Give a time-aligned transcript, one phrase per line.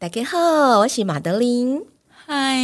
[0.00, 1.82] 大家好，我是马德琳。
[2.08, 2.56] 嗨，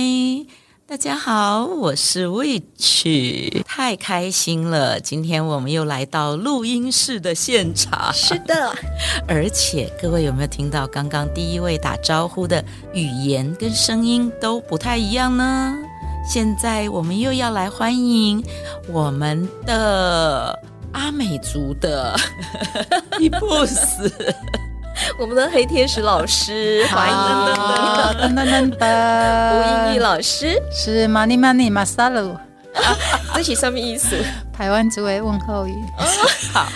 [0.87, 3.63] 大家好，我是 Witch。
[3.63, 8.11] 太开心了，今天我们又来到录音室的现场。
[8.15, 8.75] 是的，
[9.29, 12.65] 而且各位有没有听到刚刚第一位打招呼的
[12.95, 15.77] 语言跟声音都不太一样呢？
[16.27, 18.43] 现在我们又要来欢迎
[18.89, 20.59] 我们的
[20.93, 22.19] 阿美族的
[23.21, 24.11] 伊布斯。
[25.19, 32.37] 我们的黑天使老师， 欢迎噔噔噔噔，吴英义老师是 Money Money Masalu，
[33.35, 34.17] 这是什么意思？
[34.53, 35.75] 台湾族的问候语。
[36.53, 36.67] 好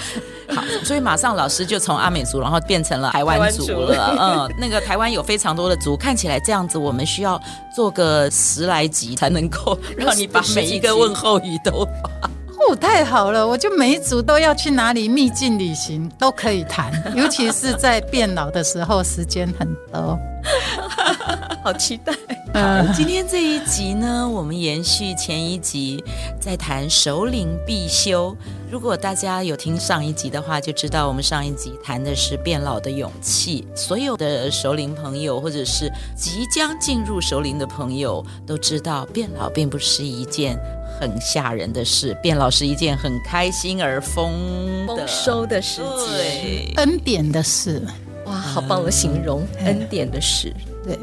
[0.55, 4.17] 好，所以马上老师就从阿美族，然后变成了台湾族了。
[4.21, 7.41] 嗯，那个台湾有非常多的族，看起来这样子，我们需要
[7.75, 12.30] 做个十来集才能够让你把每一个问候语都发。
[12.69, 13.47] 哦，太好了！
[13.47, 20.19] 我就每一组都要去哪里秘境旅行都可以谈， 尤其是在变老的时候，时间很多，
[21.65, 22.13] 好期待。
[22.53, 26.05] 好，今天这一集呢，我们延续前一集，
[26.39, 28.37] 在谈首领必修。
[28.71, 33.67] 如果大家有听上一集的话，就知道我们上一集谈的是变老的勇气。
[33.75, 40.59] 所有的首领朋友，或者是即将进入首领的朋友，都知道变老并不是一件。
[41.01, 47.83] 很吓人的事，变老是一件很开心而丰丰收的事情，恩典的事，
[48.27, 50.99] 哇，好棒的形容，嗯、恩典的事，对。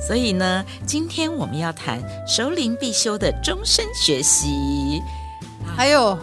[0.00, 5.02] 所以呢，今天我们要谈熟龄必修的终身学习，
[5.76, 6.16] 还有。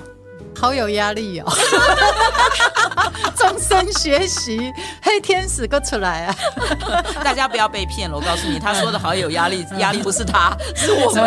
[0.61, 1.51] 好有压力哦！
[3.35, 6.35] 终身学习，黑天使哥出来啊！
[7.23, 11.25] 大家不要被骗了，我告诉你，他说的好有压力， 压力不是他，是我们。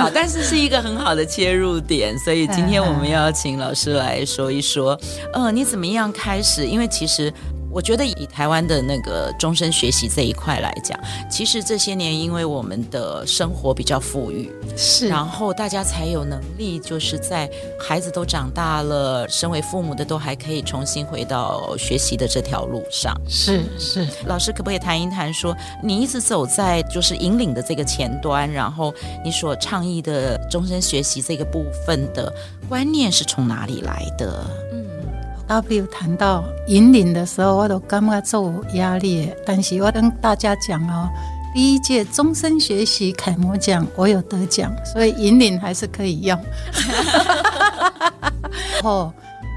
[0.00, 4.98] 好，但是是一个很好的切入点，所以今天我们要请老师来说一说，
[5.34, 6.66] 嗯、呃，你怎么样开始？
[6.66, 7.32] 因为其实。
[7.76, 10.98] 我觉得以台湾的那个终身学习这一块来讲，
[11.30, 17.46] 其实这些年因为我们的生活比较富裕，是，然后大家才有能力，就是在
[17.78, 23.14] 孩子都长大了，身为父母的都还可以重新回到学习的这条路上。
[23.28, 32.32] 是是，老师可不可以谈一谈说，你一直走在就是引领的这个前端，然后你所倡议的终身学习这个部分的
[32.70, 34.42] 观念是从哪里来的
[35.46, 39.32] ？W 谈到引领的时候，我都感觉做压力。
[39.44, 41.08] 但是我跟大家讲哦，
[41.54, 46.36] 第一届终身学习楷模奖我有得奖，所以引领还是可以用。
[48.74, 49.12] 然后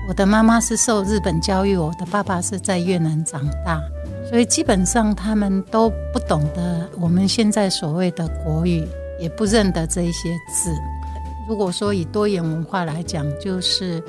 [0.07, 3.81] 我的妈妈是受日本教育，我的爸爸是在越南长大，
[4.29, 8.88] 所以基本上他们都不懂得我们现在所谓的国语，
[9.19, 10.71] 也不认得这一些字。
[11.47, 14.03] 如果说以多元文化来讲，就是。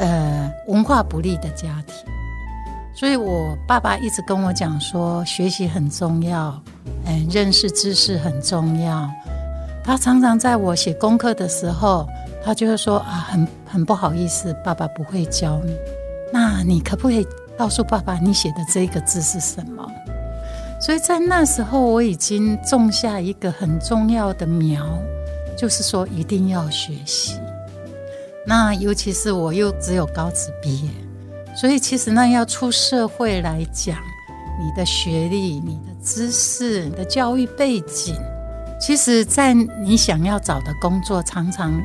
[0.00, 1.94] 呃，文化不利的家庭，
[2.94, 6.58] 所以我爸爸一直跟我讲说，学习很重要，
[7.04, 9.06] 嗯，认识知识很重要。
[9.84, 12.08] 他常常在我写功课的时候，
[12.42, 15.76] 他就会说啊，很很不好意思，爸爸不会教你。
[16.32, 17.26] 那你可不可以
[17.58, 19.86] 告诉爸爸，你写的这个字是什么？
[20.80, 24.86] 所以在那时候，我已经种下一个很重要的苗，
[25.58, 27.34] 就是说一定要学习。
[28.50, 30.90] 那尤其是我又只有高职毕业，
[31.54, 33.96] 所以其实那要出社会来讲，
[34.58, 38.16] 你的学历、你的知识、你的教育背景，
[38.80, 41.80] 其实，在你想要找的工作，常常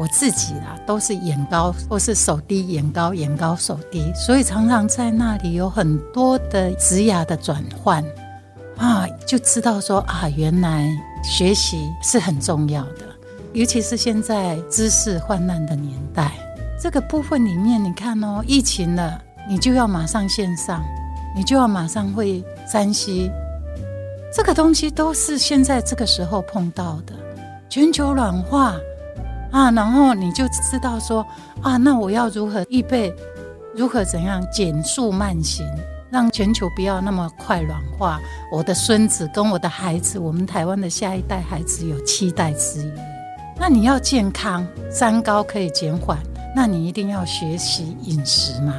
[0.00, 8.02] 我自己啦都是眼高或是手低眼高，眼高手低，所以常常在那里有很多的职涯的转换
[8.78, 10.88] 啊，就知道说啊，原来
[11.22, 13.09] 学习是很重要的。
[13.52, 16.30] 尤其是现在知识泛滥的年代，
[16.80, 20.80] 这个部分里面，你看哦，疫情了，你就要马上线上，
[21.34, 23.28] 你就要马上会 3C，
[24.32, 27.12] 这个东西都是现在这个时候碰到的。
[27.68, 28.76] 全球暖化
[29.50, 31.26] 啊，然后你就知道说
[31.60, 33.12] 啊，那我要如何预备，
[33.74, 35.66] 如何怎样减速慢行，
[36.08, 38.20] 让全球不要那么快暖化。
[38.52, 42.92] 我的孙子跟我的孩子，我们台湾的下一代孩子有期待之余。
[43.60, 46.18] 那你要健康，三高可以减缓，
[46.56, 48.74] 那你一定要学习饮食嘛，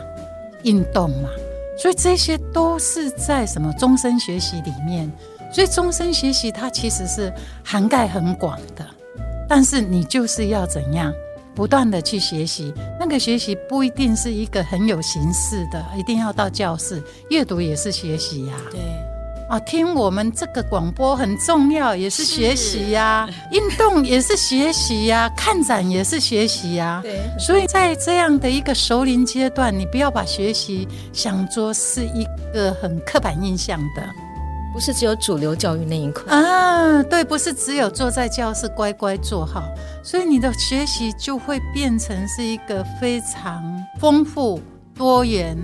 [0.63, 1.29] 运动嘛。
[1.77, 5.09] 所以这些都是在什么终身学习里面。
[5.53, 7.31] 所以终身学习它其实是
[7.63, 8.83] 涵盖很广的，
[9.47, 11.13] 但是你就是要怎样
[11.53, 12.73] 不断的去学习。
[12.99, 18.53] 那个学习不一定是一个很有形式的，一定要到教室阅读也是学习呀。
[18.71, 18.79] 对。
[19.51, 27.01] 啊，听我们这个广播很重要，也是学习呀；运动也是学习呀； 看展也是学习呀。
[27.03, 34.01] 对，所以在这样的一个熟龄阶段，你不要把学习想作是一个很刻板印象的，
[34.71, 37.03] 不是只有主流教育那一块啊。
[37.03, 39.63] 对，不是只有坐在教室乖乖坐好，
[40.01, 43.61] 所以你的学习就会变成是一个非常
[43.99, 44.61] 丰富
[44.95, 45.57] 多元。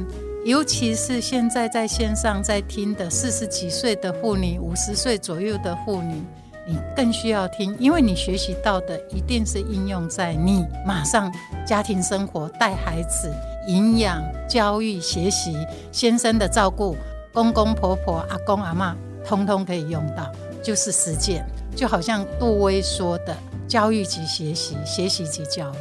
[0.48, 6.24] 尤其是现在在线上在听的四十几岁的妇女、五十岁左右的妇女，
[6.66, 11.30] 你更需要听，因为你学习到的一定是应用在你马上
[11.66, 13.30] 家庭生活、带孩子、
[13.68, 15.54] 营养、教育、学习、
[15.92, 16.96] 先生的照顾、
[17.34, 18.96] 公公婆婆、阿公阿嬷，
[19.28, 20.32] 通通可以用到，
[20.64, 21.46] 就是实践。
[21.76, 23.36] 就好像杜威说的
[23.68, 25.78] ：“教育即学习，学习即教育。”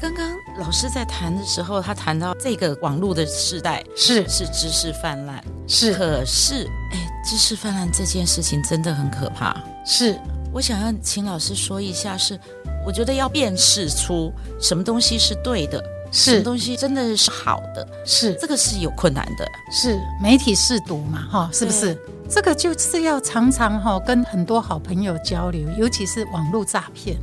[0.00, 9.54] 刚刚老师在谈的时候，他谈到这个网络的时代是是知识泛滥，是可是哎，知识泛滥这件事情真的很可怕。
[9.84, 10.18] 是
[10.54, 12.40] 我想要请老师说一下是，是
[12.86, 19.46] 我觉得要辨识出什么东西是对的，是什么东西真的是好的，是这个是有困难的。
[19.70, 21.28] 是媒体试读嘛？
[21.30, 21.94] 哈，是不是？
[22.26, 27.18] 这个就是要常常哈跟很多好朋友交流，尤其是网络诈骗。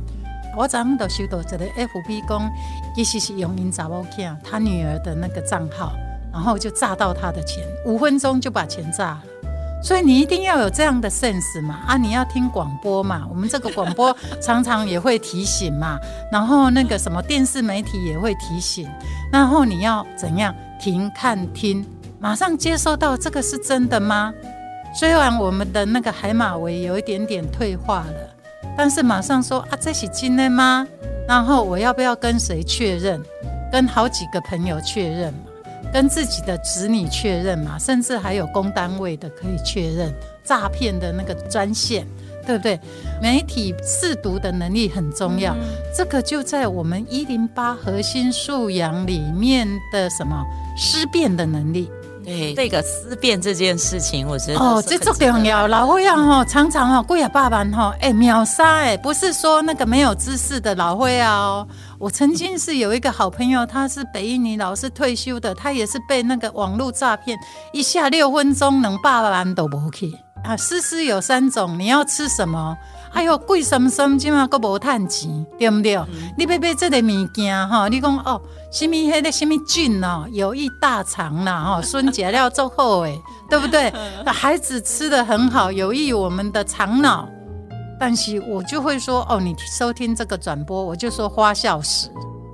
[0.56, 2.50] 我早上都收到这个 FB 讲，
[2.94, 5.92] 其实是用因查某囝他女儿的那个账号，
[6.32, 9.22] 然后就诈到他的钱，五分钟就把钱诈了。
[9.80, 15.96] 所以你一定要有这样的 sense 嘛，啊，你要听广播嘛，我们这个广播常常也会提醒嘛，
[16.32, 18.88] 然后那个什么电视媒体也会提醒，
[19.30, 21.86] 然后你要怎样停看听，
[22.18, 24.34] 马上接收到这个是真的吗？
[24.92, 28.37] 虽然我们的那个海马回有一点点退化了。
[28.78, 30.86] 但是马上说啊，这是真的吗？
[31.26, 33.20] 然后我要不要跟谁确认？
[33.72, 35.40] 跟好几个朋友确认嘛，
[35.92, 40.14] 跟自己的子女确认嘛，甚至还有公单位的可以确认。
[40.44, 42.06] 诈骗的那个专线，
[42.46, 42.80] 对不对？
[43.20, 45.60] 媒体试读的能力很重要，嗯、
[45.94, 50.42] 这个就在我们一零八核心素养里面的什么
[50.76, 51.90] 思辨的能力。
[52.28, 55.66] 对这个思辨这件事情，我觉得哦，这重要。
[55.66, 61.68] 老会啊，哈，常常哈，贵啊，爸爸哈，哎，秒杀哎，不是说那个没有知识的老会啊哦。
[61.98, 67.36] 我曾经是有一个好朋友，他是北一女老师退休的，他也是被那个网络诈骗，
[67.72, 70.56] 一下六分钟能八万都不去啊。
[70.56, 72.76] 思思有三种，你要吃什么？
[73.12, 75.96] 哎呦，贵什什，今嘛个无赚钱，对不对？
[75.96, 76.06] 嗯、
[76.36, 78.40] 你别别这个物件哈，你讲哦，
[78.70, 83.92] 什么迄个什么菌哦，有益大肠啦哈， 孙解料做后诶，对不对？
[84.26, 87.28] 孩子吃的很好，有益我们的肠脑。
[88.00, 92.08] 但是我就会说哦，你收听这个转播，我就说花笑时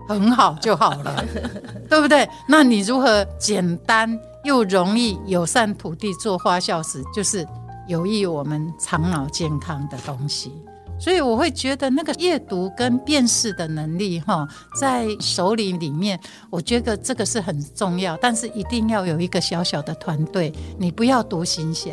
[0.09, 1.25] 很好就好了，
[1.91, 2.27] 对不对？
[2.49, 7.03] 那你如何简单又容易友善土地做花笑时？
[7.13, 7.47] 就是。
[7.87, 10.53] 有益我们肠脑健康的东西，
[10.99, 14.49] 所以我会觉得那个阅读跟辨识的能力，哈，
[14.79, 16.19] 在首领里面，
[16.51, 18.17] 我觉得这个是很重要。
[18.17, 21.93] 但是一定要有一个小小的团队，你不要独行侠，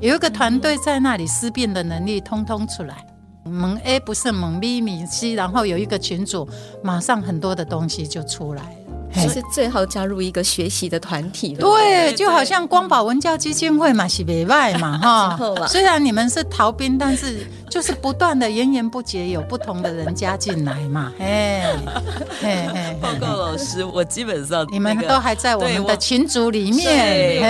[0.00, 3.06] 有一个团队在那里思辨的能力通通出来。
[3.44, 6.48] 蒙 A 不是蒙 B 米 C，然后有一个群组，
[6.82, 8.76] 马上很多的东西就出来。
[9.14, 11.60] 其实最好加入一个学习的团体了。
[11.60, 14.98] 对，就好像光宝文教基金会嘛，是北外嘛，
[15.36, 15.66] 哈。
[15.66, 21.12] 虽然你们是逃兵，但是就是不断的源源不绝有不同的人加进来嘛。
[21.18, 27.42] 哎，报告老师，我基本上你们都还在我们的群组里面，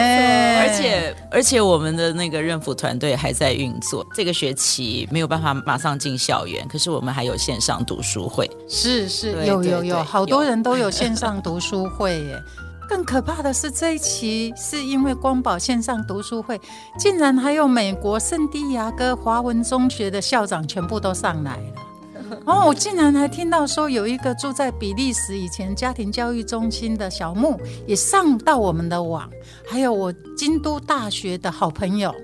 [0.60, 4.06] 而且而且我们的那个任辅团队还在运作。
[4.14, 8.50] 这个学期没有办法马上进校园，可是我们还有线上读书会。
[8.68, 11.49] 是是，有有有，好多人都有线上读。
[11.50, 12.40] 读书会耶，
[12.88, 16.60] 更可怕的是这一期是因为光宝线上读书会，
[16.96, 22.38] 竟然还有美国圣地亚哥华文中学的校长全部都上来了。
[22.46, 29.28] 哦，我竟然还听到说有一个住在比利时以前家庭教育中心的小木也上到我们的网，
[29.68, 32.14] 还有我京都大学的好朋友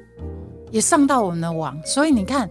[0.71, 2.49] 也上到我们的网，所以你看。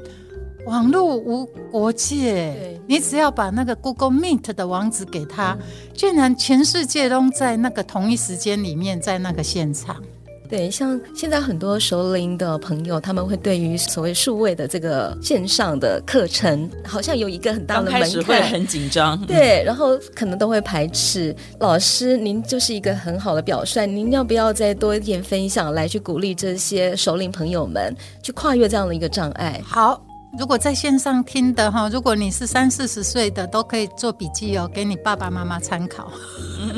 [0.65, 5.55] 网络无国界，你只要把那个 Google Meet 的网址给他，
[5.93, 10.01] 竟然全世界都在那个同一时间里面，在那个现场。
[10.48, 19.19] 对，像现在很多熟龄的朋友，他们会对于所谓数位的这个线上的课程，好像有一个很大的门槛，会很紧张。
[19.25, 21.36] 对，然后可能都会排斥。
[21.60, 29.60] 老师，您就是一个很好的表率，您要不要再多一点分享，来去鼓励这些熟龄朋友们去跨越这样的一个障碍？
[29.65, 30.00] 好，
[30.38, 36.12] 如果在线上听的哈，如果你是三四十岁的，都可以做笔记哦，给你爸爸妈妈参考。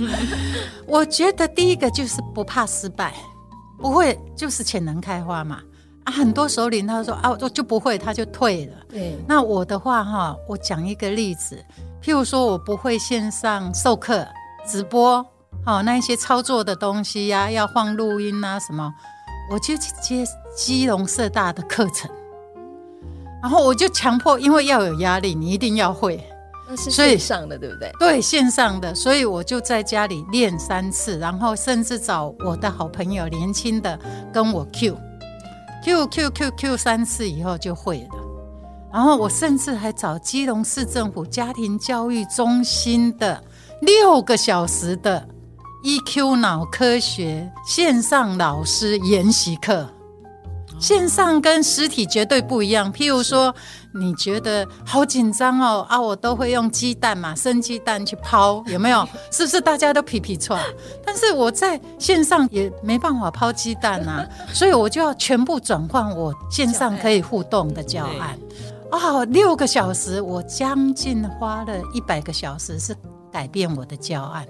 [0.86, 3.14] 我觉得第一个就是不怕失败。
[3.80, 5.60] 不会就是潜能开花嘛
[6.04, 8.74] 啊，很多首领他说啊，我就不会，他就退了。
[8.90, 11.64] 对，那我的话哈，我讲一个例子，
[12.02, 14.28] 譬如说我不会线上授课、
[14.66, 15.24] 直播，
[15.64, 18.92] 好那一些操作的东西呀、啊，要放录音啊什么，
[19.52, 22.10] 我就去接基隆社大的课程，
[23.42, 26.24] 然后我就强迫，因为要有压力，你一定要会。
[26.70, 27.92] 那是线上的，对不对？
[27.98, 33.98] 对，线上的，所以我就在家里练三次，然后甚至找我的好朋友年轻的
[34.34, 34.98] 跟我 Q
[35.86, 38.20] Q Q Q Q 三次以后就会了。
[38.92, 43.42] 然后我甚至还找基隆市政府家庭教育中心的
[43.82, 45.26] 六个小时的
[45.84, 49.88] EQ 脑科学线上老师研习课。
[50.80, 52.92] 线上跟实体绝对不一样。
[52.92, 53.54] 譬如说，
[53.94, 59.08] 你觉得好紧张哦啊，我都会用鸡蛋嘛，生鸡蛋去抛， 有没有？
[59.32, 60.58] 是不是大家都皮皮错？
[61.06, 68.38] 但是我在线上也没办法抛鸡蛋啊， 所以我就要全部转换我线上可以互动的教案。
[68.92, 72.96] 哦，六个小时，我将近花了一百个小时是
[73.32, 74.46] 改变我的教案，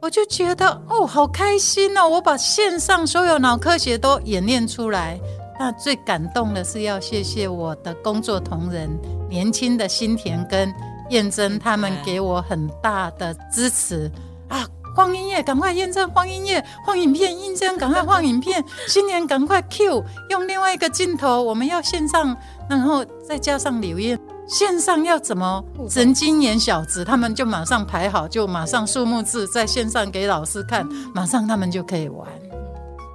[0.00, 2.08] 我就觉得哦，好开心哦！
[2.08, 5.20] 我把线上所有脑科学都演练出来。
[5.58, 8.90] 那最感动的是要谢谢我的工作同仁，
[9.28, 10.72] 年轻的新田跟
[11.10, 14.10] 燕珍，他们给我很大的支持
[14.48, 14.66] 啊！
[14.94, 22.34] 放音乐，赶快验证放音乐，放影片，燕珍赶快放影片，新年赶快 Q，用另外一个镜头，我们要线上，
[22.68, 32.26] 然后再加上柳燕，线上要怎么神经眼小子，他们就马上排好，就马上数目字在线上给老师看，马上他们就可以玩。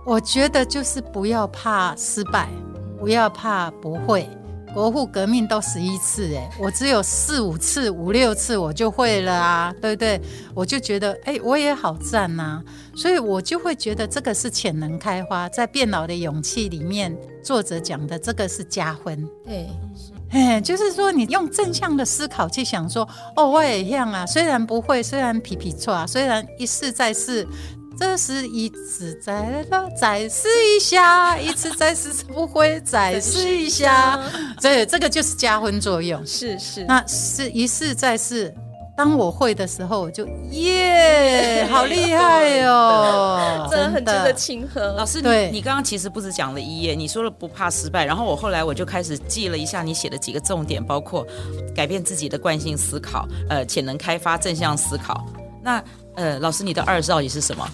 [0.05, 2.49] 我觉得就是不要怕失败，
[2.99, 4.27] 不要怕不会。
[4.73, 10.19] 国父革命都十一次，哎，我只有四五次、五六次我就会了啊，对不对？
[10.53, 12.63] 我就觉得，哎，我也好赞呐。
[12.95, 19.27] 所以我就会觉得这个是潜能开花，在变老的勇气里面，作者讲的这个是加分。
[19.45, 19.69] 对，
[20.29, 23.05] 哎，就是说你用正向的思考去想说，
[23.35, 27.45] 哦，我也一样啊，虽然不会，虽然皮皮错啊，虽然一试再试。
[28.01, 29.63] 这是一次再来
[29.95, 34.19] 再试一下， 一次再试不会，再试一下。
[34.59, 36.25] 对，这个就是加分作用。
[36.25, 38.51] 是是，那是一试再试。
[38.97, 44.81] 当我会的时候，我就耶，好厉害哦， 真的很值得庆贺。
[44.93, 51.25] 老师，你你刚刚其实不止讲了一页，你说了不怕失败，然后我后来我就开始记了一下你写的几个重点，包括
[51.75, 55.23] 改变自己的惯性思考，呃，潜能开发，正向思考。
[55.61, 55.83] 那
[56.15, 57.67] 呃，老师，你的二到底是什么？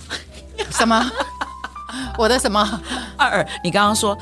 [0.72, 1.12] 什么？
[2.17, 2.82] 我的什么
[3.15, 3.46] 二？
[3.63, 4.17] 你刚刚说，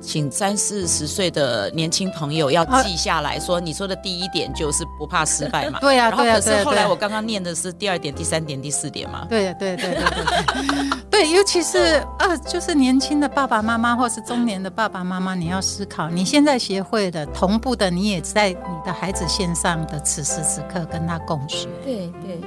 [0.00, 5.78] 请三四十岁的年轻朋友要记下来说，你说的第一点就是不怕失败嘛？
[5.80, 6.34] 对呀，对呀。
[6.34, 9.26] 可是后来我刚刚念的是第二点、第三点、第四点嘛？
[9.28, 11.00] 对呀，对对对对对。
[11.10, 21.66] 对，尤其是呃，就是年轻的爸爸妈妈或是中年的爸爸妈妈，你要思考，你现在学会的同步的，你也在你的孩子线上的此时此刻跟他共学。
[21.82, 22.40] 对对。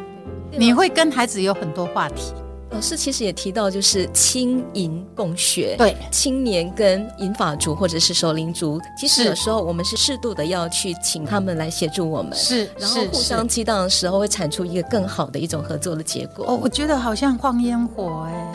[0.58, 2.34] 你会跟孩子有很多话题。
[2.70, 5.76] 老师其实也提到，就是青银共学。
[5.78, 12.34] 对，青年跟银发族或者是熟龄族，其实有时候我们是适度的要去请他们来协助我们。
[12.34, 16.48] 是，然后互相激荡的时候，会产出一个更好的一种合作的结果。
[16.48, 18.54] 哦，我觉得好像放烟火，哎，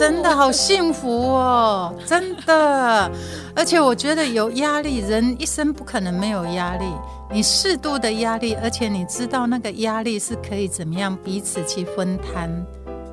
[0.00, 3.08] 真的好幸福哦，真的。
[3.54, 6.84] 而且我觉得有压力，人一生不可能没有压力。
[7.34, 12.48] 你适度的压力，而且你知道那个压力是可以怎么样彼此去分摊，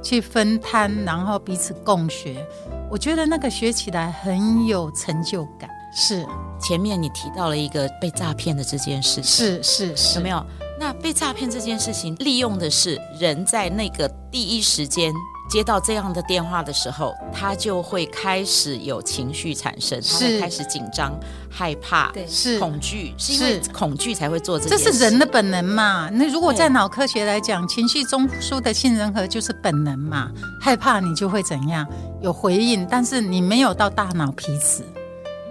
[0.04, 2.46] 去分摊，然后彼此共学。
[2.88, 5.68] 我觉得那个学起来很有成就感。
[5.92, 6.24] 是，
[6.62, 10.46] 前面你提到了一个被诈骗的这件事情，是是是，有没有？
[10.80, 15.12] 那被诈骗这件事情，利用的是人在那个第一时间。
[15.51, 21.12] 接到这样的电话的时候，他就会开始有情绪产生，他会开始紧张、
[21.50, 24.86] 害怕、对是恐惧，是因为恐惧才会做这件事。
[24.86, 26.10] 这是人的本能嘛？
[26.13, 30.31] 那如果在脑科学来讲，情绪中枢的杏仁核就是本能嘛？
[30.62, 31.86] 害怕你就会怎样？
[32.22, 34.86] 有回应，但是你没有到大脑皮质，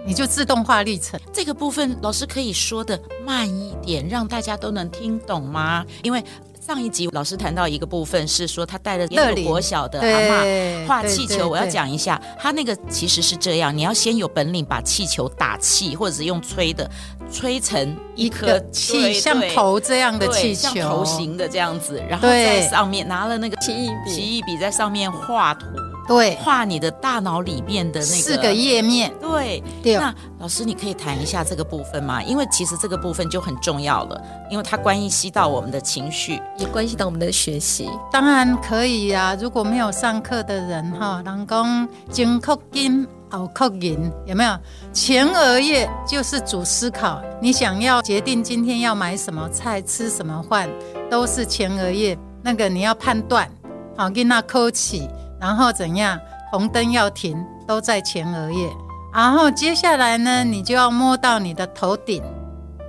[0.03, 1.19] 你就自动化历程。
[1.31, 5.85] 这个部分老师可以说的慢一点，让大家都能听懂吗？
[6.01, 6.23] 因为。
[6.71, 16.89] 上一集老师谈到一个部分是说他带了一个国小的阿妈画气球，我要讲一下，他那个其实是这样，你要先有本领把气球打气，或者是用吹的
[17.29, 25.65] 吹成一颗气像头这样的气球，像头型的这样子，然后在上面拿了那个奇异笔，奇异笔在上面画图。
[26.07, 29.13] 对，画你的大脑里面的那个四个页面。
[29.21, 29.95] 对，对。
[29.95, 32.21] 那老师，你可以谈一下这个部分吗？
[32.23, 37.89] 因为其实这个部分就很重要了，因为它关系到我们的情绪，也关系到我们的学习。
[38.11, 44.57] 当然可以呀、啊，如果没有上课的人哈，人讲前刻金后刻银，有没有？
[44.91, 50.69] 前额叶就是主思考，你想要决定今天要买什么菜、吃什么饭，
[51.09, 52.17] 都是前额叶。
[52.43, 53.49] 那个你要判断，
[53.95, 55.07] 好，跟那扣起。
[55.41, 56.17] 然后怎样？
[56.51, 58.69] 红灯要停，都在前额叶。
[59.13, 62.21] 然后接下来呢，你就要摸到你的头顶，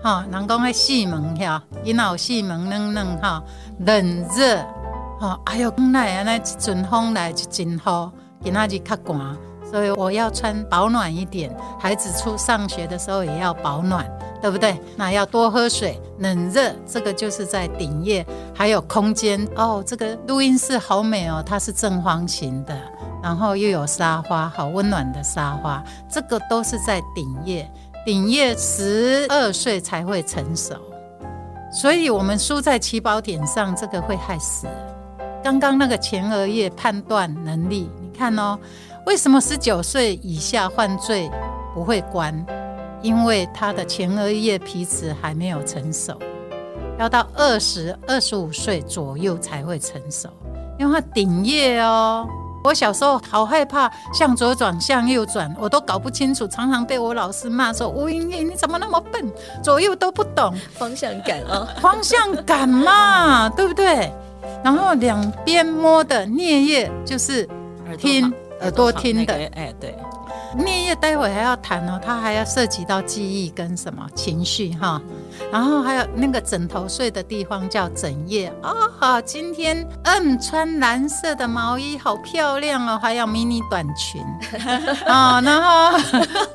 [0.03, 3.43] 哈，人讲会细门哈，一脑细门嫩嫩哈，
[3.87, 4.59] 冷热，
[5.19, 9.37] 哈，哎呦，那啊那一阵风来就真好，今仔日较寒，
[9.69, 11.57] 所以我要穿保暖一点。
[11.79, 14.05] 孩子出上学的时候也要保暖。
[14.43, 14.77] 对不对？
[14.97, 19.83] 那要多喝水，冷热这个就是在顶叶，还有空间哦。
[19.87, 22.77] 这个录音室好美哦，它是正方形的，
[23.23, 25.83] 然后又有沙发，好温暖的沙发。
[26.11, 27.71] 这个都是在顶叶，
[28.05, 30.75] 顶叶十二岁才会成熟，
[31.73, 34.67] 所以我们输在起跑点上，这个会害死。
[35.41, 38.59] 刚刚那个前额叶判断能力，你看哦，
[39.07, 41.31] 为什么十九岁以下犯罪
[41.73, 42.45] 不会关？
[43.03, 46.17] 因为他的前额叶皮质还没有成熟，
[46.99, 50.29] 要到二十二十五岁左右才会成熟。
[50.79, 52.27] 因为它顶叶哦，
[52.65, 59.31] 我小时候好害怕，向左转向右转，我都搞不清楚，常常被我老师骂说：“吴英英，你怎么那么笨，
[59.63, 64.11] 左右都不懂方向感啊， 方向感嘛， 对不对？”
[64.65, 67.49] 然后两边摸的颞叶就是
[67.99, 69.95] 听耳朵听的，哎，对。
[70.57, 75.01] 颞叶待会还要谈哦，它还要涉及到记忆跟什么情绪哈，
[75.51, 78.73] 然后还有那个枕头睡的地方叫枕叶啊。
[79.01, 84.23] 好，今天嗯穿蓝色的毛衣好漂亮哦，还有迷你短裙
[85.07, 85.41] 啊。
[85.41, 85.99] 然后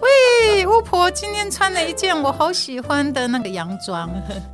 [0.02, 4.10] 喂，巫婆今天穿了一件我好喜欢的那个洋装，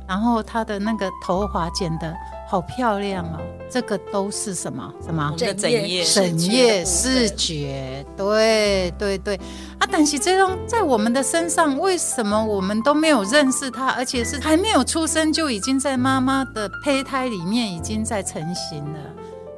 [0.08, 2.12] 然后她的那个头发剪得
[2.46, 3.40] 好漂亮哦。
[3.70, 5.34] 这个都是什么什么？
[5.36, 9.34] 整夜整夜视觉，对对对
[9.78, 9.88] 啊！
[9.90, 13.88] 但是这种在我们的身上，为什么我们都没有认识它？
[13.88, 19.00] 而且是还没有出生就已经在妈妈的胚胎里面已经在成型了，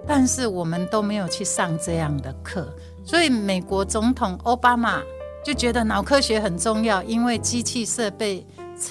[0.07, 2.75] 但是我们都没有去上这样的课。
[3.05, 5.03] 所以美国总统奥巴马
[5.45, 8.47] 就觉得脑科学很重要，因为机器设备、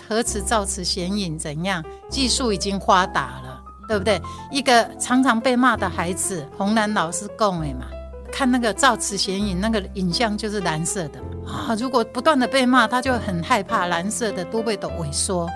[0.07, 3.54] 核磁造磁显影怎样，技术已经发达了。
[3.87, 4.21] 对不对？
[4.51, 7.85] 一个常常被骂的孩子，红蓝老师讲的嘛，
[8.31, 11.75] 看那个造磁显影，那个影像就是蓝色的啊。
[11.79, 15.49] 如果不断的被骂，他就很害怕蓝色的都被都萎缩，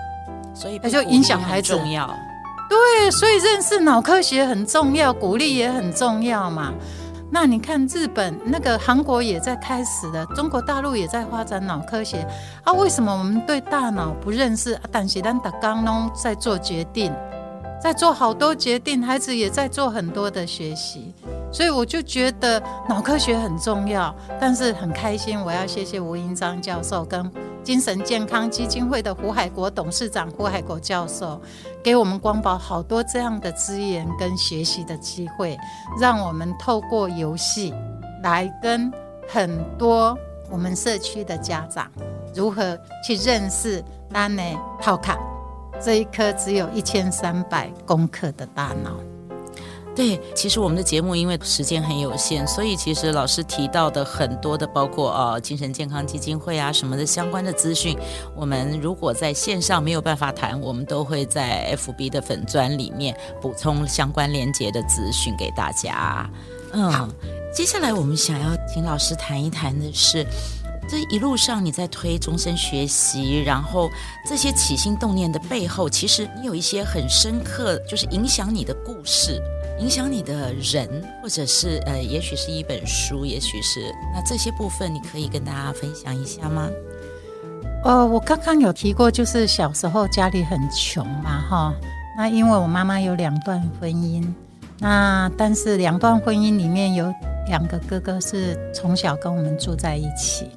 [0.54, 1.72] 所以他就影响孩子。
[1.72, 2.08] 重要。
[2.68, 6.72] 对，所以认识脑科学很重要，鼓励也很重要嘛。
[7.32, 12.26] 那你看日本那个韩国也在开始了，中国大陆也在发展脑科学
[12.64, 12.72] 啊。
[12.72, 14.76] 为什么我们对大脑不认识？
[14.90, 17.12] 但是咱大家都在做决定。
[17.82, 21.14] 在做好多决定，孩子也在做很多的学习，
[21.50, 24.14] 所以我就觉得脑科学很重要。
[24.38, 27.30] 但是很开心，我要谢谢吴英章教授跟
[27.64, 31.40] 精神健康基金会的胡海国董事长胡海国教授，
[31.82, 35.56] 给我们光宝好多这样的资源跟学习的机会，
[35.98, 37.72] 让我们透过游戏
[38.22, 38.92] 来跟
[39.26, 40.16] 很多
[40.50, 41.90] 我们社区的家长
[42.34, 45.18] 如何去认识单内套卡。
[45.82, 48.92] 这一颗只有一千三百公克的大脑。
[49.92, 57.98] 对，其实我们的节目因为时间很有限，所以其实老师提到的很多的，包括呃精神健康基金会啊什么的相关的资讯，
[58.36, 66.30] 我们如果在线上没有办法谈，我们都会在 FB 的粉专里面补充相关连接的资讯给大家。
[66.72, 67.08] 嗯，好，
[67.52, 70.24] 接下来我们想要请老师谈一谈的是。
[70.90, 73.88] 这一路上你在推终身学习，然后
[74.26, 79.40] 这些起心动念的背后，其实你有一些很深刻，就是影响你的故事，
[79.78, 80.88] 影响你的人，
[81.22, 86.68] 或者是呃，也许是一本书，也许是那这些部分，你可以跟大家分享一下吗？
[87.84, 91.74] 呃，我刚刚有提过，就是小时候家里很穷嘛，哈，
[92.16, 94.26] 那因为我妈妈有两段婚姻，
[94.80, 97.14] 那但是两段婚姻里面有
[97.46, 100.50] 两个哥哥是从小跟我们住在一起。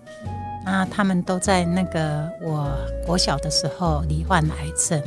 [0.65, 2.69] 那他们都在那个我
[3.06, 5.02] 国小的时候罹患癌症，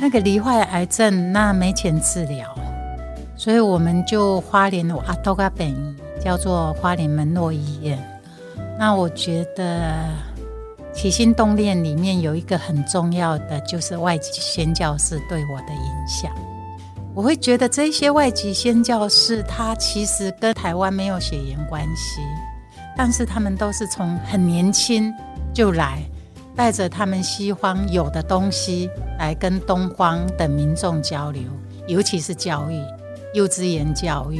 [0.00, 2.48] 那个罹患癌症，那没钱治疗，
[3.36, 5.74] 所以我们就花莲我阿多嘎本
[6.22, 7.98] 叫做花莲门诺医院。
[8.78, 10.04] 那我觉得
[10.92, 16.30] 起心动念里面有一个很重要的，就是外籍宣教士对我的影响。
[17.14, 22.20] 我会觉得这些外籍宣教士，他其实跟台湾没有血缘关系，
[22.96, 25.12] 但是他们都是从很年轻
[25.52, 26.02] 就来。
[26.56, 31.42] 带着他们西方有的东西来跟东方的民众交流，
[31.88, 32.80] 尤其是教育、
[33.34, 34.38] 幼稚园教育、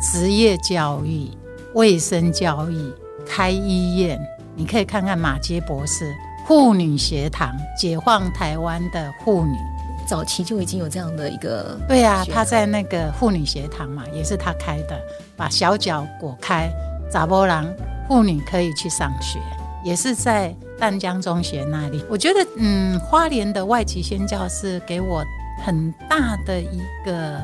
[0.00, 1.30] 职业教育、
[1.74, 2.90] 卫生教育、
[3.26, 4.18] 开医院。
[4.54, 6.10] 你可以看看马杰博士
[6.46, 9.58] 妇女学堂，解放台湾的妇女，
[10.06, 11.78] 早期就已经有这样的一个。
[11.86, 14.98] 对呀、啊，他在那个妇女学堂嘛，也是他开的，
[15.36, 16.72] 把小脚裹开，
[17.10, 17.76] 查某人
[18.08, 19.38] 妇女可以去上学，
[19.84, 20.54] 也是在。
[20.78, 25.24] 淡江中学那里，我觉得，嗯，花莲的外籍宣教是给我
[25.64, 27.40] 很大的一个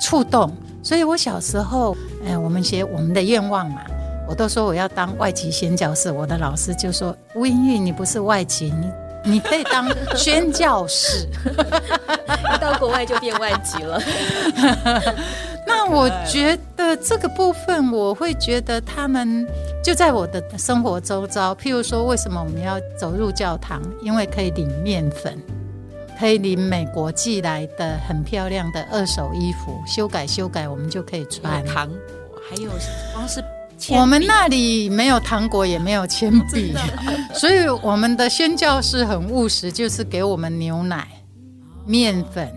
[0.00, 3.80] 触动，所以我小时候，哎，我们写我们的愿望嘛，
[4.28, 8.72] 我都说我要当外籍宣教士，我的老师就说吴英玉，你不是外籍，
[9.24, 11.26] 你你可以当宣教士，
[12.54, 14.00] 一 到国外就变外籍了。
[15.66, 19.46] 那我觉得这个部分，我会觉得他们
[19.82, 21.52] 就在我的生活周遭。
[21.56, 23.82] 譬如说，为什么我们要走入教堂？
[24.00, 25.36] 因为可以领面粉，
[26.18, 31.64] 可以领美国寄来的很漂亮的二手衣服，修改修改，我们就可以穿。
[31.64, 32.70] 糖果，还有
[33.12, 33.42] 光是
[33.90, 36.74] 我们那里没有糖果，也没有铅笔，
[37.34, 41.08] 所以我们的宣教士很务实，就是给我们牛奶、
[41.84, 42.50] 面粉、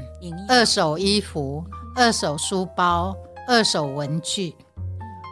[0.48, 1.66] 二手衣服。
[2.00, 3.14] 二手书包、
[3.46, 4.56] 二手文具，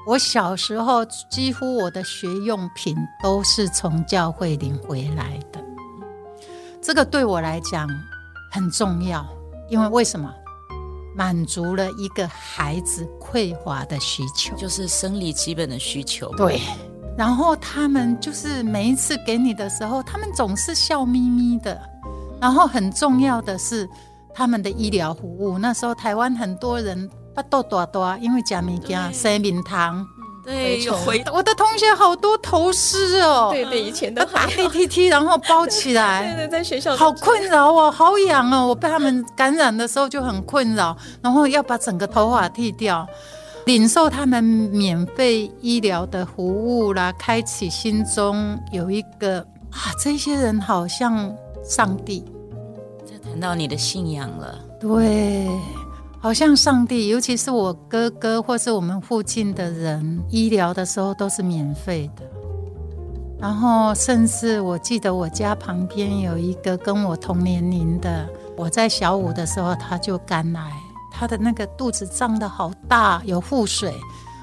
[0.06, 5.64] 我小时候几乎我的学用品都是从教会领回来的。
[6.82, 7.88] 这个对我来讲
[8.52, 9.26] 很重要，
[9.70, 10.30] 因为为什么？
[11.16, 16.30] 满足了一个孩子匮乏的需求，就是生理基本的需求。
[16.36, 16.60] 对，
[17.18, 21.82] 然后他们就是每一次给你的时候，他们总是笑眯眯的。
[22.42, 23.90] 然后很重要的是。
[24.38, 30.06] 他们的医疗服务，那时候台湾很多人不肚大大，因为假物件生命糖。
[30.46, 33.50] 对，有回我的同学好多头虱哦。
[33.52, 36.22] 对对，以前都 打 DTT，然后包起来。
[36.38, 38.68] 对对，在学校好困扰哦，好痒哦。
[38.68, 43.06] 我被他们感染的时候就很困扰，然后要把整个头发剃掉，
[43.66, 49.40] 领受他们免费医疗的服务啦，开启心中有一个
[49.72, 52.24] 啊，这些人好像上帝。
[53.30, 55.48] 谈到你的信仰了，对，
[56.20, 62.24] 好像上帝，尤其是我哥哥或是我们附近的人，医疗的时候都是免费的。
[63.40, 70.72] 然后，甚至我记得我家旁边有一个跟我同年龄的，我在小五的时候他就肝癌，
[71.12, 73.94] 他的那个肚子胀得好大，有腹水。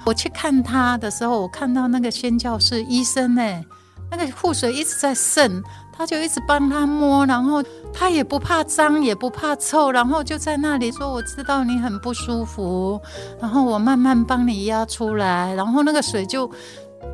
[0.06, 3.64] 我去看他的时候，我看到那个宣教士医生呢，
[4.10, 5.60] 那个腹水一直在渗。
[5.96, 13.00] 他就一直帮他摸，然后他也不怕脏，也不怕臭，然后就在那里说：“我知道你很不舒服，
[13.40, 16.50] 然后我慢慢帮你压出来。”然后那个水就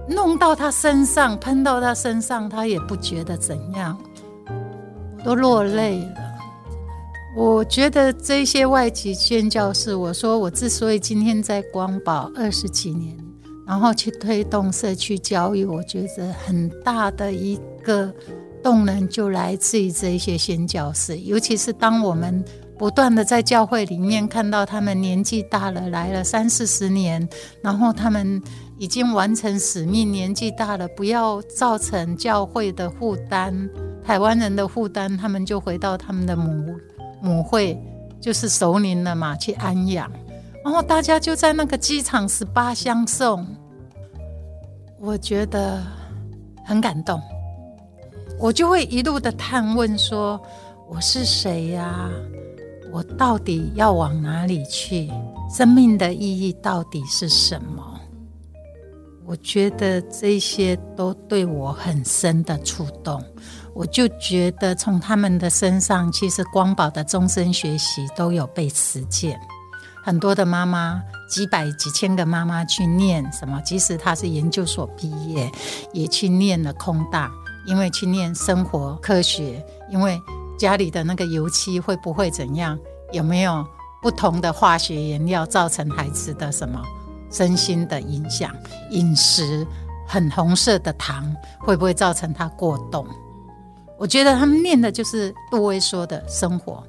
[0.09, 3.99] 弄到他身上，喷到他身上，他也不觉得怎样，
[5.19, 6.15] 我都落泪了。
[7.37, 13.15] 我觉得这些外籍宣教士，我说我之所以今天在光宝二十几年，
[13.67, 18.11] 然后去推动社区教育，我觉得很大的一个。
[18.63, 22.45] 动能就来自于这些宣教士，尤其是当我们
[22.79, 27.29] 不断的在教会里面看到他们年纪大了，来了三四十年，
[27.63, 28.41] 然后他们
[28.79, 33.69] 已经完成使命，年纪大了，不要造成教会的负担，
[34.05, 36.75] 台湾人的负担，他们就回到他们的母
[37.21, 37.79] 母会，
[38.21, 40.11] 就是熟龄了嘛，去安养，
[40.65, 43.47] 然后大家就在那个机场十八相送，
[44.99, 45.83] 我觉得
[46.65, 47.21] 很感动。
[48.41, 50.41] 我就会一路的探问说
[50.89, 52.09] ：“我是谁呀？
[52.91, 55.11] 我到底要往哪里去？
[55.55, 58.01] 生命的意义到底是什么？”
[59.27, 63.23] 我觉得这些都对我很深的触动。
[63.75, 69.39] 我就觉得从他们的身上，其实光宝的终身学习都有被实践。
[70.03, 75.53] 很多的妈妈，几百几千个妈妈去念什么，即使她是研究所毕业，
[75.93, 77.31] 也去念了空大。
[77.67, 80.21] 因为去念生活科学，因为
[80.59, 82.79] 家里的那个油漆会不会怎样？
[83.13, 83.67] 有没有
[84.01, 86.81] 不同的化学原料造成孩子的什么
[87.31, 88.55] 身心的影响？
[88.91, 89.67] 饮食
[90.07, 93.07] 很红色的糖会不会造成他过动？
[93.99, 96.83] 我觉得他们念的就是杜威说的生活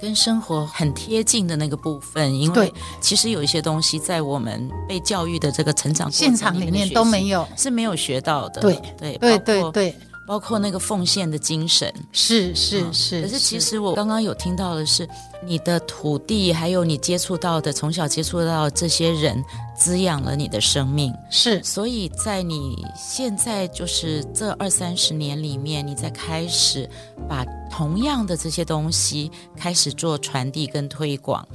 [0.00, 8.60] 跟生活很贴近的那个部分，因为其实有一些东西在我们被教育的这个成长现场里面都没有，是没有学到的。
[8.60, 9.96] 对对对对对。
[10.28, 13.22] 包括那个奉献的精神，是是是。
[13.22, 15.08] 可是其实我刚刚有听到的是，
[15.46, 19.42] 你的土地，还有你接触到的，从小接触到的这些人，
[19.76, 21.14] 滋养了你的生命。
[21.30, 26.88] 是，所以在你现在就是这二三十年里面，你在开始
[27.28, 31.46] 把同样的这些东西开始做传递跟推广。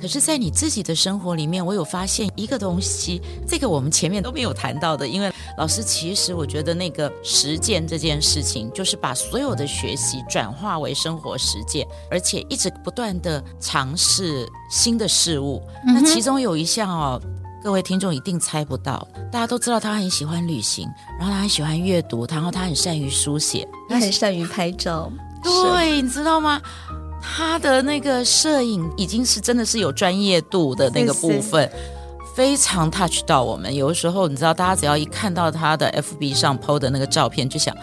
[0.00, 5.06] 可是，在你自己的生活里面，我有发现一个东西，这个我们前面都没有谈到的。
[5.06, 15.62] 因为老师，其实我觉得那个实践这件事情，就是把所有的学习转化为生活实践，而且一直不断地尝试新的事物。
[15.86, 17.20] 嗯、那其中有一项哦，
[17.62, 19.06] 各位听众一定猜不到。
[19.30, 20.88] 大家都知道他很喜欢旅行，
[21.18, 25.10] 然后他很喜欢阅读，然后他很善于书写，他很善于拍照。
[25.42, 26.60] 对，你知道吗？
[27.22, 33.74] 他的那个摄影已经是真的是有专业度的那个部分，是是非常 touch 到我们。
[33.74, 37.76] 有的时候，你知道，大家只要一看到他的 FB 上 PO 的那个照片，就想，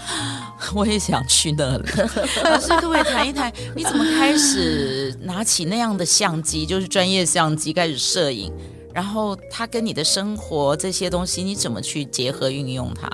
[0.73, 1.83] 我也想去那里。
[2.43, 8.51] 老师，各位谈一谈，你怎么开始拿起那样的相机，就是专业相机开始摄影？
[8.93, 13.09] 然后，它跟你的生活这些东西，你怎么去结合运用它？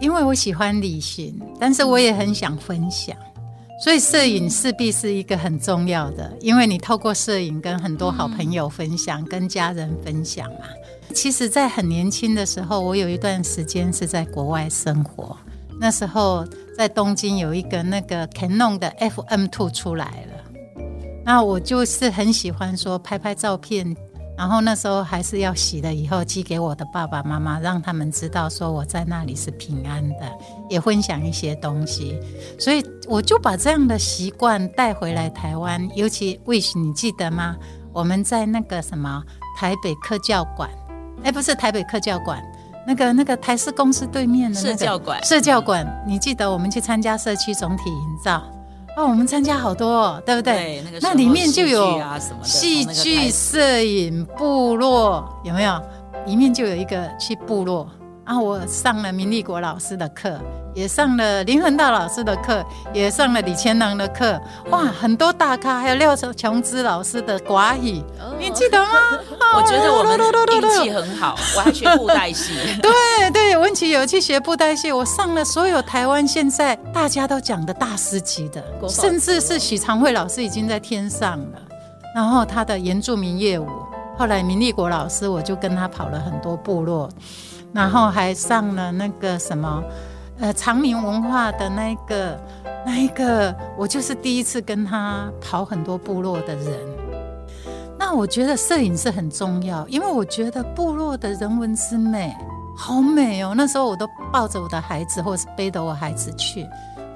[0.00, 3.16] 因为我喜欢旅行，但是我也很想分享。
[3.84, 10.60] 所以摄影势必是一个很重要的，因为你透过摄影跟很多好朋友分享，嗯、跟家人分享嘛。
[11.14, 15.36] 其实，在很年轻的时候，我有一段时间是在国外生活。
[15.78, 16.44] 那时候
[16.76, 20.82] 在东京有一个那个 Canon 的 FM Two 出来了，
[21.24, 23.96] 那我就是很喜欢说拍拍照片。
[24.38, 30.30] 然后那时候还是要洗了以后寄给我的爸爸妈妈，让他们知道说我在那里是平安的，
[30.68, 32.20] 也分享一些东西。
[32.58, 35.88] 所以我就把这样的习惯带回来台湾。
[35.96, 37.56] 尤其 Wish，你记得吗？
[37.94, 39.24] 我们在那个什么
[39.58, 40.68] 台北科教馆，
[41.24, 42.42] 哎，不是台北科教馆，
[42.86, 45.24] 那个那个台式公司对面的那个社教馆。
[45.24, 48.42] 社教馆，你记得我们去参加社区总体营造？
[48.96, 50.54] 哦，我们参加好多，哦，对不对？
[50.54, 52.00] 对，那个，那里面就有
[52.42, 55.82] 戏剧、摄影、部落，有没有？
[56.24, 57.86] 里面就有一个去部落。
[58.26, 60.36] 然后我上了明立国老师的课，
[60.74, 64.36] 也上了林恒道老师的课，也上了李千郎的课。
[64.70, 68.88] 哇，很多大咖，还有廖琼枝老师的寡语，哦、你记得吗？
[69.56, 70.18] 我觉得我们
[70.60, 72.52] 运气很好，我还学布袋戏。
[72.82, 74.90] 对对，文琪有去学布袋戏。
[74.90, 81.60] 我上了所有台湾现在大家都讲的大师级的，甚至是许长惠老师已经在天上了。
[82.12, 83.68] 然后他的原住民乐舞，
[84.18, 87.08] 后来明立国老师，我就跟他跑了很多部落。
[87.72, 89.82] 然后还上了那个什么，
[90.40, 92.40] 呃，长明文化的那个
[92.86, 96.74] 那一个，我就是第一次跟他跑很多部落的人。
[97.98, 102.34] 那我觉得摄影是很重要，因为我觉得部落的人文之美
[102.76, 103.52] 好美哦。
[103.54, 106.66] 那时候我都抱着我的孩子，或是背着我孩子去。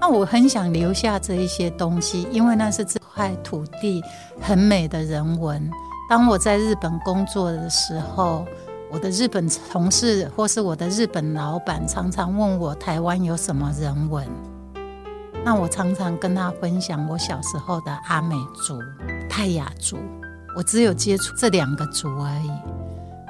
[0.00, 4.02] 那我很想留下这一些东西，因为那是这块土地
[4.40, 5.70] 很美的人文。
[6.08, 8.46] 当我在日本工作的时候。
[8.92, 14.26] 我的日本同事或是我的日本老板常常问我台湾有什么人文，
[15.44, 18.34] 那我常常跟他分享我小时候的阿美
[18.66, 18.78] 族、
[19.28, 19.96] 泰雅族，
[20.56, 22.50] 我只有接触这两个族而已，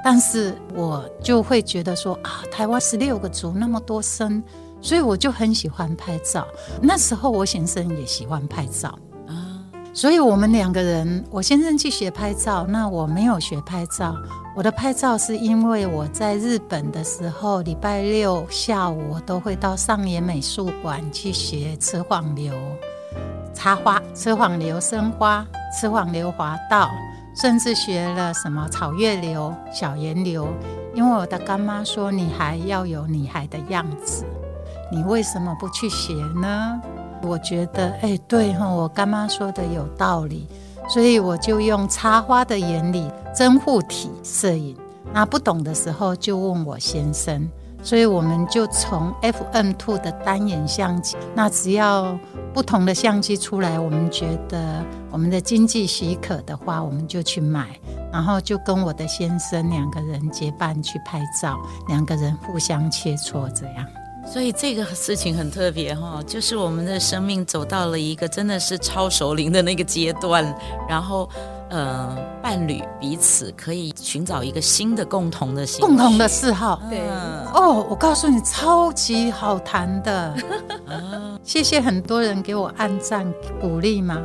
[0.03, 4.43] 但是我就会觉得说啊，台湾十六个族那么多生，
[4.81, 6.47] 所以我就很喜欢拍照。
[6.81, 8.97] 那时候我先生也喜欢拍照。
[9.93, 14.15] 所以我们两个人，我先生去学拍照，那我没有学拍照。
[14.55, 22.53] 我的拍照是因为我在日本的时候，礼拜六下午我都会到上野美术馆去学雌黄流
[23.53, 25.45] 插花、雌黄流生花、
[25.77, 26.89] 雌黄流滑道，
[27.35, 30.47] 甚至学了什么草月流、小岩流。
[30.93, 34.25] 因为我的干妈说，女孩要有女孩的样子，
[34.91, 36.81] 你为什么不去学呢？
[37.23, 40.47] 我觉得，哎、对哈，我干妈说的有道理，
[40.87, 44.75] 所以我就用插花的原理，真护体摄影。
[45.13, 47.49] 那不懂的时候就问我先生，
[47.83, 52.17] 所以我们就从 FM2 的单眼相机，那只要
[52.53, 57.67] 不同的相机出来，我们觉得我们的经济许可的话，我们就去买，
[58.11, 63.85] 然后就跟我的先生两个人结伴去拍照，两个人互相切磋这样。
[64.25, 70.43] 所以这个事情很特别哈，就是我们的生命走到了一个真的是超熟龄的那个阶段，
[70.87, 71.29] 然后，
[71.69, 76.81] 呃，伴侣彼此可以寻找一个新的共同的共同的嗜好。
[76.89, 77.01] 对
[77.53, 80.33] 哦，我告诉你，超级好谈的。
[81.43, 83.25] 谢谢很多人给我按赞
[83.59, 84.21] 鼓励嘛。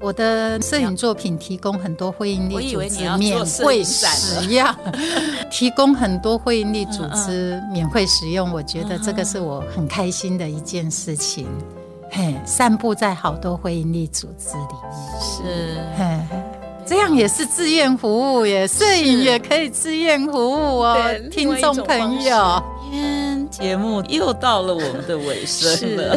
[0.00, 4.66] 我的摄影作品提供很多会阴力组织免费使用，
[5.50, 11.46] 提供很多会阴力组织免费使用，我觉得这个是我很开心的一件事情。
[12.10, 16.18] 嘿，散布在好多会阴力组织里面，是，嘿，
[16.86, 20.96] 这样也是志愿服务耶，摄影也可以志愿服务哦，
[21.30, 22.62] 听众朋友。
[22.90, 26.16] 天，节目又到了我们的尾声了。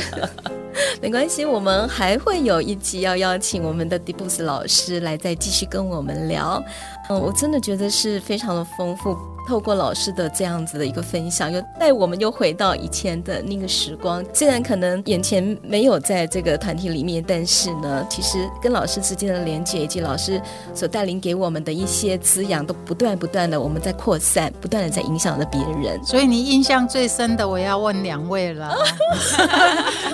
[1.02, 6.62] 没关系，我们还会有一集要邀请我们的迪布斯老师来再继续跟我们聊。
[7.10, 9.18] 嗯，我真的觉得是非常的丰富。
[9.48, 14.24] 透过老师的这样子的一个分享，又带我们又回到以前的那个时光。
[14.32, 20.40] 虽然可能眼前没有在这个团体里面，但是呢，其实跟老师之间的连接，以及老师
[20.76, 26.00] 所带领给我们的一些滋养，都不断不断的我们在扩散，不断的在影响着别人。
[26.06, 28.78] 所以你印象最深的，我要问两位了，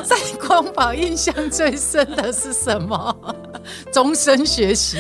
[0.06, 0.15] 在
[0.55, 3.13] 光宝印象最深的是什么？
[3.91, 4.97] 终身学习，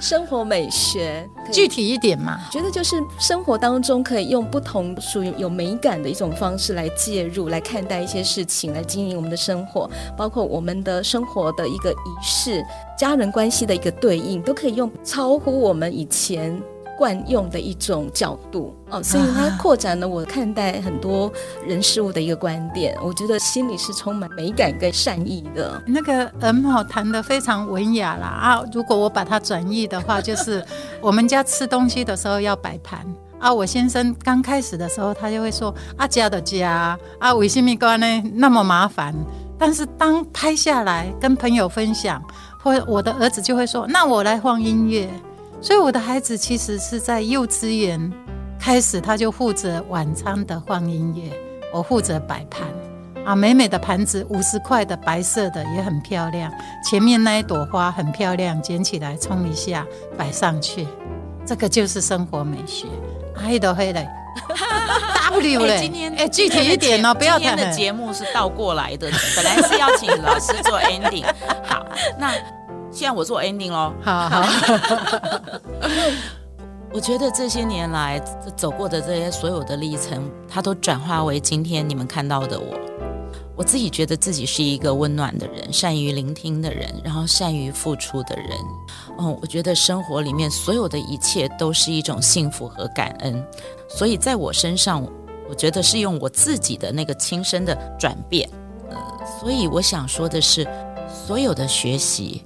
[0.00, 2.40] 生活美学， 具体一点嘛？
[2.50, 12.64] 觉得就是生活当中可以用不同属于有美感的一种方式来介入，来看待一些事情，来经营我们的生活，包括我们的生活的一个仪式、
[12.98, 16.58] 家人关系的一个对应，都可以用超乎我们以前。
[16.96, 21.32] 惯用的一种角度哦，所以它扩展了我看待很多
[21.66, 22.96] 人事物的一个观点。
[23.02, 25.82] 我觉得心里是充满美感跟善意的。
[25.86, 28.64] 那个 M，好谈的非常文雅啦啊！
[28.72, 30.64] 如果我把它转译的话，就是
[31.00, 33.00] 我们家吃东西的时候要摆盘
[33.38, 33.52] 啊。
[33.52, 39.14] 我先生刚开始的时候，他就会说啊，家的家啊，为什么关呢那么麻烦？
[39.58, 42.22] 但是当拍下来跟朋友分享，
[42.62, 45.08] 或我的儿子就会说，那我来放音乐。
[45.64, 48.12] 所以我的孩子其实是在幼稚园
[48.60, 51.32] 开始，他就负责晚餐的放音乐，
[51.72, 52.68] 我负责摆盘。
[53.24, 56.52] 啊，美美的盘子，五十块的白色的也很漂亮，
[56.84, 59.86] 前面那一朵花很漂亮，捡起来冲一下
[60.18, 60.86] 摆上去，
[61.46, 62.86] 这个就是生活美学。
[63.34, 64.06] 黑的黑的
[65.30, 71.24] ，W 嘞，今天哎，具体一点哦，不要谈的节目是倒过来的，本来是要请老师做 ending，
[71.64, 71.86] 好，
[72.18, 72.34] 那。
[72.94, 74.42] 现在我做 ending 喽，好好。
[76.94, 78.20] 我觉得这些年来
[78.56, 82.78] 走过的这些所有的历程，它都转化为今天你们看到的我。
[83.56, 88.48] 我自己觉得自己是一个温暖的人，善于聆听的人，然后善于付出的人。
[89.18, 93.44] 嗯，我觉得生活里面所有的一切都是一种幸福和感恩。
[93.88, 95.04] 所以在我身上，
[95.48, 98.48] 我觉得是用我自己的那个亲身的转变。
[98.88, 98.96] 呃，
[99.40, 100.64] 所以我想说的是，
[101.26, 102.44] 所有的学习。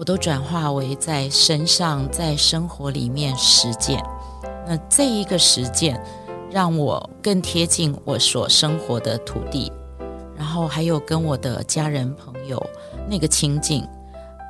[0.00, 4.02] 我都转化为在身上，在生活里面实践。
[4.66, 6.02] 那这一个实践，
[6.50, 9.70] 让我更贴近我所生活的土地，
[10.34, 12.66] 然后还有跟我的家人朋友
[13.10, 13.86] 那个亲近，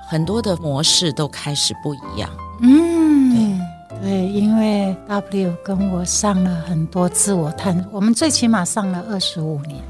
[0.08, 2.30] 很多的模式都开始不一样。
[2.60, 9.82] 嗯，对，对，因为 W 跟我上了很多自我探，我们最起码上了二十五年，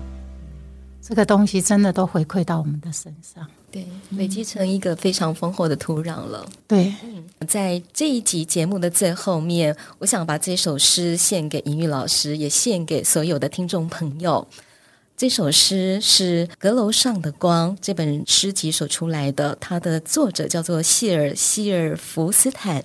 [1.03, 3.47] 这个东西真的都回馈到我们的身上。
[3.73, 6.45] 对，累积成一个非常丰厚的土壤了。
[6.67, 14.47] 对，嗯，在这一集节目的最后面，我想把这首诗献给银玉老师，也献给所有的听众朋友。
[15.17, 22.83] 这首诗是《阁楼上的光》这本诗集所出来的，它的作者叫做谢尔希尔弗斯坦。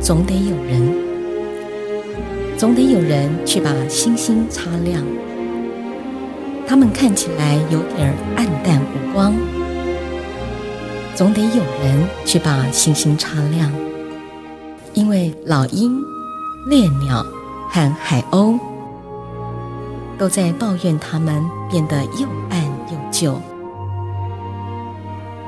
[0.00, 5.06] 总得有人，总得有人去把星星擦亮。
[6.66, 9.34] 他们看起来有点黯淡无光，
[11.14, 13.70] 总得有人去把星星擦亮。
[14.94, 15.98] 因为老鹰、
[16.68, 17.24] 猎鸟
[17.70, 18.58] 和海鸥
[20.18, 23.40] 都在抱怨它们变得又暗又旧。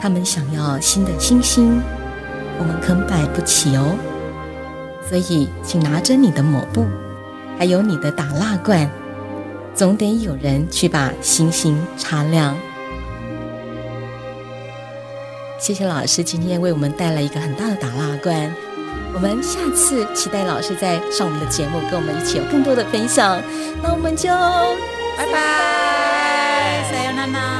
[0.00, 1.80] 他们想要新的星星，
[2.58, 3.96] 我们可买不起哦。
[5.08, 6.84] 所以，请拿着你的抹布，
[7.58, 8.90] 还有你的打蜡罐。
[9.73, 12.55] 总得有人去把星星擦亮。
[15.59, 18.53] 谢谢老师今天为我们带来一个很大的打蜡罐。
[19.13, 23.41] 我们下次期待老师再上我们的节目，跟我们一起有更多的分享。
[23.81, 24.29] 那我们就
[25.17, 27.52] 拜拜，さよなら。